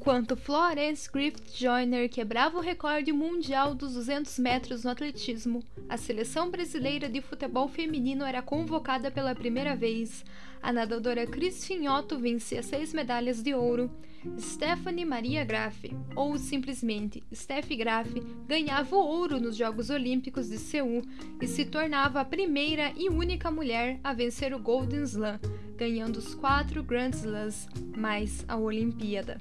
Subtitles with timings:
[0.00, 6.50] Enquanto Florence Griffith Joyner quebrava o recorde mundial dos 200 metros no atletismo, a seleção
[6.50, 10.24] brasileira de futebol feminino era convocada pela primeira vez.
[10.62, 13.90] A nadadora Cris Finhoto vencia seis medalhas de ouro.
[14.38, 15.84] Stephanie Maria Graf,
[16.16, 18.08] ou simplesmente Steffi Graf,
[18.46, 21.02] ganhava o ouro nos Jogos Olímpicos de Seul
[21.42, 25.38] e se tornava a primeira e única mulher a vencer o Golden Slam,
[25.76, 29.38] ganhando os quatro Grand Slams mais a Olimpíada.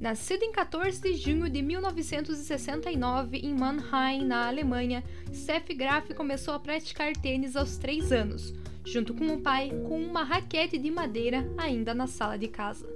[0.00, 6.58] Nascida em 14 de junho de 1969 em Mannheim, na Alemanha, Steffi Graf começou a
[6.58, 11.92] praticar tênis aos 3 anos, junto com o pai, com uma raquete de madeira ainda
[11.92, 12.88] na sala de casa.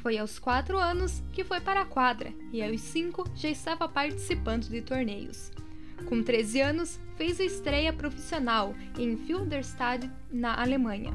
[0.00, 4.70] Foi aos 4 anos que foi para a quadra e aos 5 já estava participando
[4.70, 5.52] de torneios.
[6.06, 11.12] Com 13 anos, fez a estreia profissional em Filderstadt, na Alemanha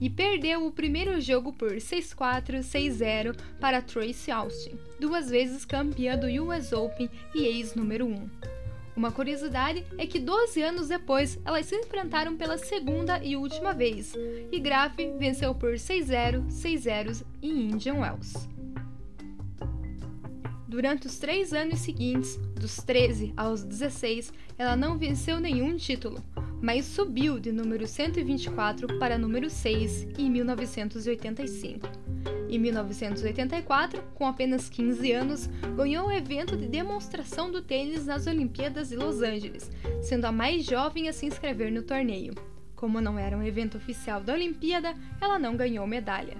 [0.00, 6.26] e perdeu o primeiro jogo por 6-4, 6-0 para Tracy Austin, duas vezes campeã do
[6.44, 8.28] US Open e ex-número 1.
[8.96, 14.14] Uma curiosidade é que 12 anos depois elas se enfrentaram pela segunda e última vez,
[14.50, 18.48] e Graf venceu por 6-0, 6-0 em Indian Wells.
[20.66, 26.22] Durante os três anos seguintes, dos 13 aos 16, ela não venceu nenhum título,
[26.60, 31.88] mas subiu de número 124 para número 6 em 1985.
[32.48, 38.88] Em 1984, com apenas 15 anos, ganhou o evento de demonstração do tênis nas Olimpíadas
[38.88, 42.34] de Los Angeles, sendo a mais jovem a se inscrever no torneio.
[42.74, 46.36] Como não era um evento oficial da Olimpíada, ela não ganhou medalha.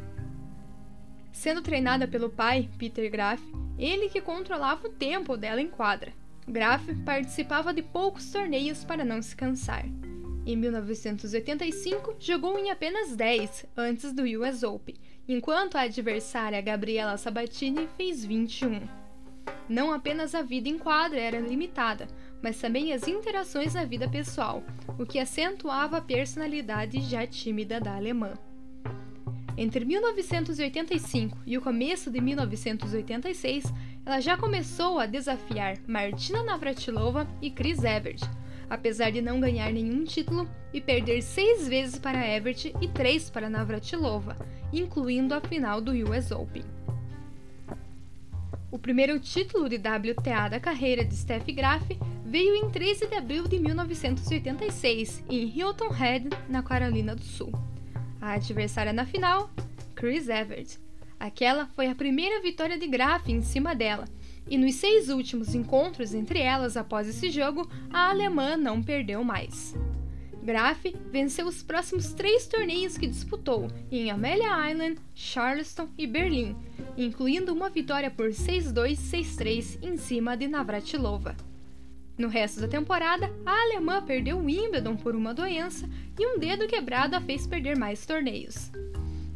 [1.33, 3.43] Sendo treinada pelo pai, Peter Graf,
[3.79, 6.13] ele que controlava o tempo dela em quadra.
[6.49, 9.85] Graf participava de poucos torneios para não se cansar.
[10.47, 14.95] Em 1985, jogou em apenas 10 antes do US Open,
[15.29, 18.81] enquanto a adversária Gabriela Sabatini fez 21.
[19.69, 22.07] Não apenas a vida em quadra era limitada,
[22.41, 24.63] mas também as interações na vida pessoal,
[24.97, 28.35] o que acentuava a personalidade já tímida da alemã.
[29.59, 33.65] Entre 1985 e o começo de 1986,
[34.05, 38.21] ela já começou a desafiar Martina Navratilova e Chris Evert,
[38.69, 43.51] apesar de não ganhar nenhum título e perder seis vezes para Evert e três para
[43.51, 44.37] Navratilova,
[44.73, 46.65] incluindo a final do US Open.
[48.71, 51.89] O primeiro título de WTA da carreira de Steffi Graf
[52.25, 57.53] veio em 13 de abril de 1986, em Hilton Head, na Carolina do Sul.
[58.21, 59.51] A adversária na final,
[59.95, 60.79] Chris Evert.
[61.19, 64.05] Aquela foi a primeira vitória de Graf em cima dela,
[64.49, 69.75] e nos seis últimos encontros entre elas após esse jogo, a alemã não perdeu mais.
[70.43, 76.55] Graf venceu os próximos três torneios que disputou em Amelia Island, Charleston e Berlim,
[76.97, 81.37] incluindo uma vitória por 6-2, 6-3 em cima de Navratilova.
[82.17, 87.17] No resto da temporada, a alemã perdeu Wimbledon por uma doença e um dedo quebrado
[87.17, 88.71] a fez perder mais torneios.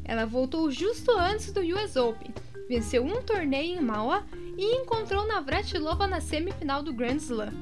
[0.05, 2.33] Ela voltou justo antes do US Open,
[2.69, 4.25] venceu um torneio em Mauá
[4.57, 7.53] e encontrou Navratilova na semifinal do Grand Slam.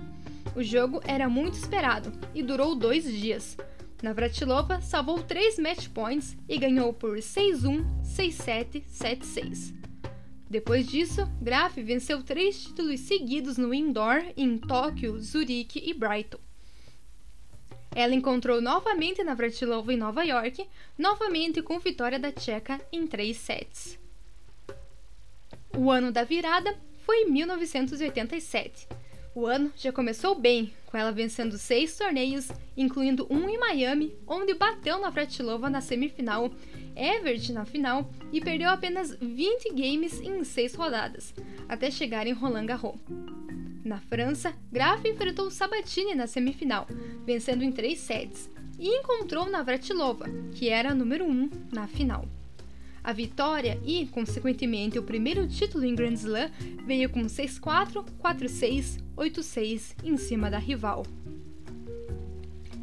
[0.54, 3.56] O jogo era muito esperado e durou dois dias.
[4.02, 9.74] Navratilova salvou três match points e ganhou por 6-1, 6-7, 7-6.
[10.48, 16.38] Depois disso, Graf venceu três títulos seguidos no indoor em Tóquio, Zurique e Brighton.
[17.94, 20.66] Ela encontrou novamente Navratilova em Nova York,
[20.96, 23.98] novamente com vitória da tcheca em três sets.
[25.78, 26.74] O ano da virada
[27.06, 28.88] foi 1987.
[29.32, 34.54] O ano já começou bem, com ela vencendo seis torneios, incluindo um em Miami, onde
[34.54, 36.50] bateu na Fratilova na semifinal,
[36.96, 41.32] Evert na final e perdeu apenas 20 games em seis rodadas,
[41.68, 42.98] até chegar em Roland Garros.
[43.84, 46.88] Na França, Graf enfrentou Sabatini na semifinal,
[47.24, 48.50] vencendo em três sets,
[48.80, 50.26] e encontrou Navratilova,
[50.56, 52.26] que era a número 1 um na final.
[53.02, 56.50] A vitória e, consequentemente, o primeiro título em Grand Slam
[56.86, 61.04] veio com 6-4, 4-6, 8-6 em cima da rival.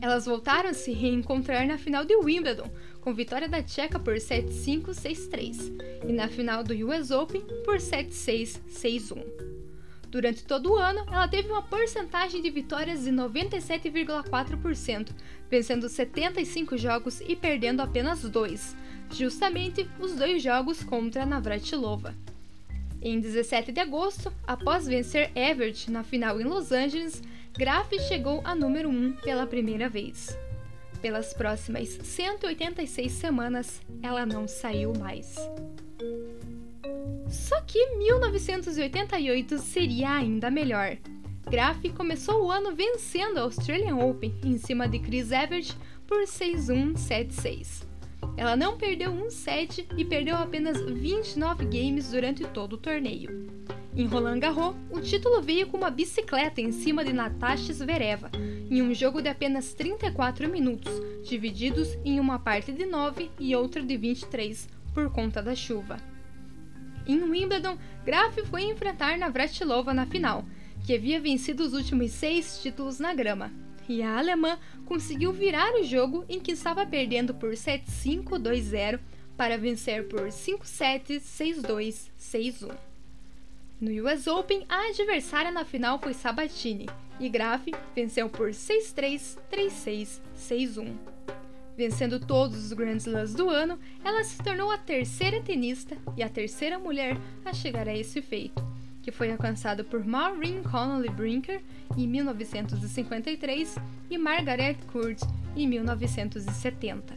[0.02, 2.70] Elas voltaram a se reencontrar na final de Wimbledon,
[3.02, 5.72] com vitória da tcheca por 7-5, 6-3,
[6.08, 9.24] e na final do US Open por 7-6, 6-1.
[10.10, 15.10] Durante todo o ano, ela teve uma porcentagem de vitórias de 97,4%,
[15.50, 18.76] vencendo 75 jogos e perdendo apenas dois,
[19.12, 22.13] justamente os dois jogos contra Navratilova.
[23.02, 27.22] Em 17 de agosto, após vencer Everett na final em Los Angeles,
[27.57, 30.38] Graf chegou a número 1 pela primeira vez.
[31.02, 35.36] Pelas próximas 186 semanas, ela não saiu mais.
[37.30, 40.98] Só que 1988 seria ainda melhor.
[41.50, 45.75] Graf começou o ano vencendo a Australian Open em cima de Chris Evert
[46.07, 47.86] por 6-1, 7-6.
[48.38, 53.50] Ela não perdeu um set e perdeu apenas 29 games durante todo o torneio.
[53.95, 58.30] Em Roland Garros, o título veio com uma bicicleta em cima de Natasha Zvereva,
[58.69, 60.92] em um jogo de apenas 34 minutos,
[61.24, 65.98] divididos em uma parte de 9 e outra de 23, por conta da chuva.
[67.07, 70.44] Em Wimbledon, Graf foi enfrentar Navratilova na final,
[70.86, 73.51] que havia vencido os últimos seis títulos na grama,
[73.88, 79.00] e a alemã conseguiu virar o jogo em que estava perdendo por 7-5, 2-0
[79.38, 82.72] para vencer por 5-7, 6-2, 6-1.
[83.80, 86.88] No US Open, a adversária na final foi Sabatini,
[87.20, 90.94] e Graf venceu por 6-3, 3-6, 6-1.
[91.78, 96.30] Vencendo todos os Grand Slams do ano, ela se tornou a terceira tenista e a
[96.30, 98.64] terceira mulher a chegar a esse feito,
[99.06, 101.62] que foi alcançado por Maureen Connolly Brinker
[101.96, 103.75] em 1953
[104.10, 105.22] e Margaret Court
[105.56, 107.13] em 1970.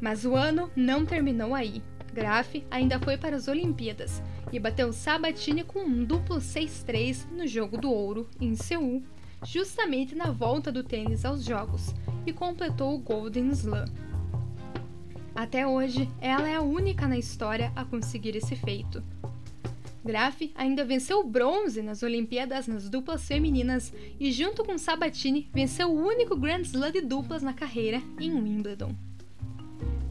[0.00, 1.82] Mas o ano não terminou aí.
[2.14, 4.22] Graf ainda foi para as Olimpíadas
[4.52, 9.02] e bateu Sabatini com um duplo 6-3 no jogo do ouro em Seul,
[9.44, 11.92] justamente na volta do tênis aos jogos,
[12.24, 13.86] e completou o Golden Slam.
[15.34, 19.02] Até hoje, ela é a única na história a conseguir esse feito.
[20.06, 26.06] Graf ainda venceu bronze nas Olimpíadas nas duplas femininas e, junto com Sabatini, venceu o
[26.06, 28.94] único Grand Slam de duplas na carreira em Wimbledon.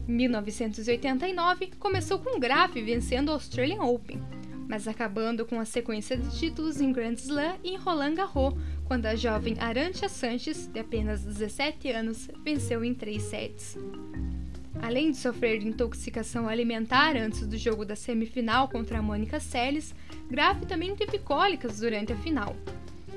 [0.06, 4.20] 1989 começou com Graf vencendo o Australian Open,
[4.68, 8.54] mas acabando com a sequência de títulos em Grand Slam e em Roland Garros,
[8.84, 13.76] quando a jovem Arantia Sanches, de apenas 17 anos, venceu em três sets.
[14.82, 19.94] Além de sofrer de intoxicação alimentar antes do jogo da semifinal contra a Mônica Seles,
[20.30, 22.54] Graf também teve cólicas durante a final.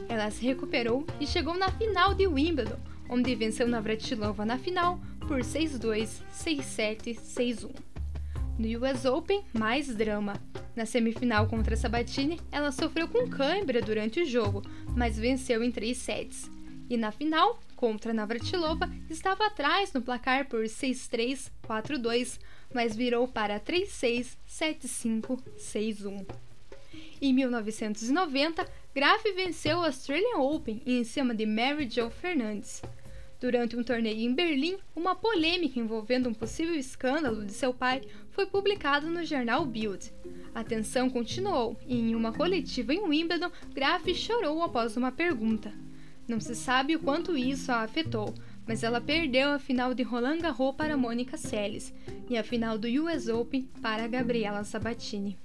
[0.07, 2.79] Ela se recuperou e chegou na final de Wimbledon,
[3.09, 7.69] onde venceu Navratilova na final por 6-2, 6-7, 6-1.
[8.57, 10.33] No US Open, mais drama.
[10.75, 14.63] Na semifinal contra Sabatini, ela sofreu com cãibra durante o jogo,
[14.95, 16.49] mas venceu em 3 sets.
[16.89, 22.37] E na final, contra Navratilova, estava atrás no placar por 6-3, 4-2,
[22.73, 26.25] mas virou para 3-6, 7-5, 6-1.
[27.21, 32.81] Em 1990, Graf venceu o Australian Open em cima de Mary Jo Fernandes.
[33.39, 38.01] Durante um torneio em Berlim, uma polêmica envolvendo um possível escândalo de seu pai
[38.31, 40.11] foi publicada no jornal Bild.
[40.53, 45.73] A tensão continuou e, em uma coletiva em Wimbledon, Graf chorou após uma pergunta.
[46.29, 48.35] Não se sabe o quanto isso a afetou,
[48.67, 51.91] mas ela perdeu a final de Roland Garros para Mônica Seles
[52.29, 55.39] e a final do US Open para Gabriela Sabatini.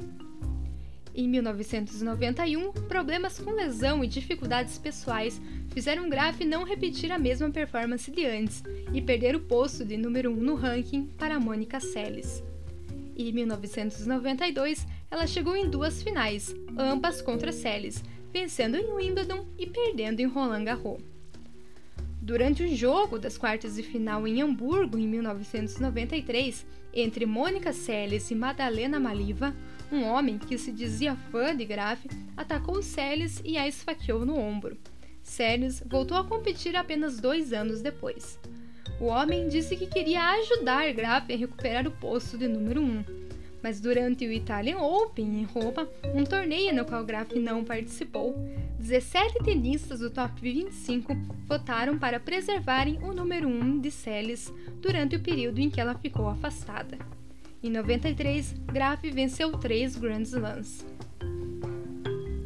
[1.15, 5.41] Em 1991, problemas com lesão e dificuldades pessoais
[5.73, 10.31] fizeram Graf não repetir a mesma performance de antes e perder o posto de número
[10.31, 12.45] 1 no ranking para Mônica Seles.
[13.17, 18.03] Em 1992, ela chegou em duas finais, ambas contra Seles,
[18.35, 21.01] vencendo em Wimbledon e perdendo em Roland Garros.
[22.21, 28.35] Durante o jogo das quartas de final em Hamburgo em 1993, entre Mônica Seles e
[28.35, 29.55] Madalena Maliva,
[29.93, 32.05] um homem que se dizia fã de Graf
[32.37, 34.77] atacou Celes e a esfaqueou no ombro.
[35.23, 38.37] Celes voltou a competir apenas dois anos depois.
[39.01, 42.85] O homem disse que queria ajudar Graf a recuperar o posto de número 1.
[42.85, 43.05] Um,
[43.65, 48.37] mas durante o Italian Open em Roma, um torneio no qual Graf não participou,
[48.79, 51.17] 17 tenistas do top 25
[51.47, 54.53] votaram para preservarem o número 1 um de Celes
[54.83, 56.99] durante o período em que ela ficou afastada.
[57.63, 60.85] Em 93, Graf venceu três Grand Slams.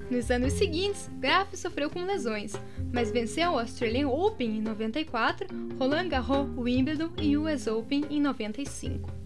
[0.08, 2.52] Nos anos seguintes, Graf sofreu com lesões,
[2.92, 5.48] mas venceu o Australian Open em 94,
[5.80, 9.18] Roland Garros, Wimbledon e US Open em 95.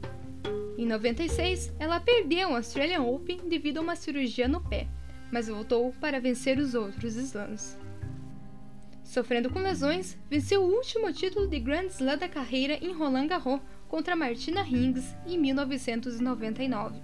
[0.77, 4.89] Em 96, ela perdeu o Australian Open devido a uma cirurgia no pé,
[5.31, 7.79] mas voltou para vencer os outros slams.
[9.05, 13.61] Sofrendo com lesões, venceu o último título de Grand Slam da carreira em Roland Garros
[13.87, 16.99] contra Martina Hingis em 1999.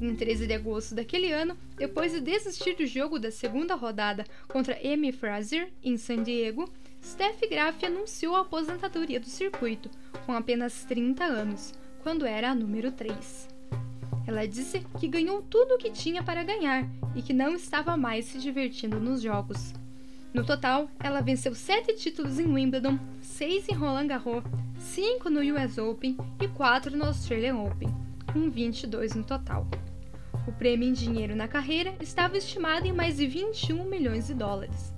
[0.00, 4.78] Em 13 de agosto daquele ano, depois de desistir do jogo da segunda rodada contra
[4.84, 6.70] Amy Fraser em San Diego,
[7.02, 9.90] Steph Graf anunciou a aposentadoria do circuito,
[10.24, 11.74] com apenas 30 anos,
[12.04, 13.48] quando era a número 3.
[14.26, 18.26] Ela disse que ganhou tudo o que tinha para ganhar e que não estava mais
[18.26, 19.72] se divertindo nos jogos.
[20.34, 24.44] No total, ela venceu sete títulos em Wimbledon, seis em Roland Garros,
[24.78, 27.88] cinco no US Open e quatro no Australian Open,
[28.30, 29.66] com 22 no total.
[30.46, 34.92] O prêmio em dinheiro na carreira estava estimado em mais de 21 milhões de dólares.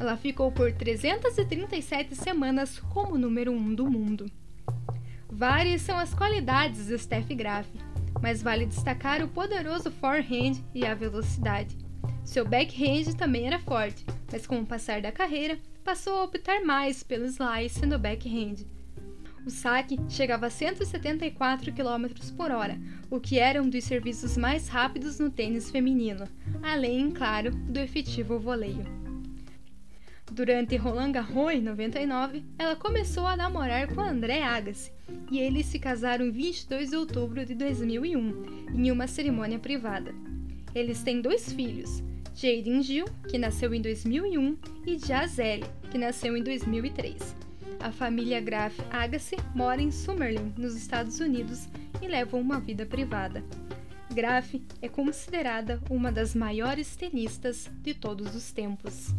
[0.00, 4.30] Ela ficou por 337 semanas como número 1 um do mundo.
[5.38, 7.68] Várias são as qualidades de Steph Graf,
[8.20, 11.78] mas vale destacar o poderoso forehand e a velocidade.
[12.24, 17.04] Seu backhand também era forte, mas com o passar da carreira, passou a optar mais
[17.04, 18.66] pelo slice no backhand.
[19.46, 22.76] O saque chegava a 174 km por hora,
[23.08, 26.24] o que era um dos serviços mais rápidos no tênis feminino,
[26.60, 29.07] além, claro, do efetivo voleio.
[30.30, 34.92] Durante Roland Garros em 99, ela começou a namorar com André Agassi
[35.30, 40.14] e eles se casaram em 22 de outubro de 2001, em uma cerimônia privada.
[40.74, 42.02] Eles têm dois filhos,
[42.34, 44.56] Jaden Gill, que nasceu em 2001,
[44.86, 47.34] e Jazelle, que nasceu em 2003.
[47.80, 51.68] A família Graf Agassi mora em Summerlin, nos Estados Unidos,
[52.02, 53.42] e leva uma vida privada.
[54.12, 59.14] Graf é considerada uma das maiores tenistas de todos os tempos.